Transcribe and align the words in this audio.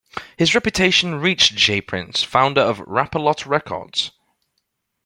His 0.35 0.55
reputation 0.55 1.19
reached 1.21 1.53
J 1.53 1.79
Prince, 1.79 2.23
founder 2.23 2.61
of 2.61 2.79
Rap-A-Lot 2.87 3.45
Records. 3.45 4.09